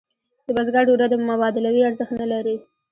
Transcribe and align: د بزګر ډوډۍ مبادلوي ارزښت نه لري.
د 0.47 0.49
بزګر 0.57 0.83
ډوډۍ 0.87 1.07
مبادلوي 1.31 1.81
ارزښت 1.89 2.13
نه 2.21 2.27
لري. 2.33 2.55